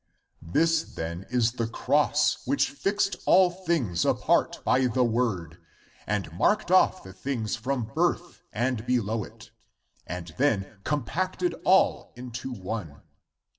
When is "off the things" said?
6.71-7.55